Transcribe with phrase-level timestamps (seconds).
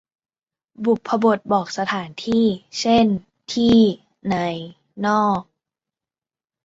[0.83, 2.45] บุพบทบอกสถานที่
[2.79, 3.05] เช่น
[3.53, 3.77] ที่
[4.29, 4.35] ใน
[5.05, 5.41] นอก